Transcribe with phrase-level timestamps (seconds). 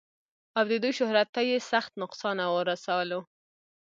[0.57, 3.19] او د دوي شهرت تۀ ئې سخت نقصان اورسولو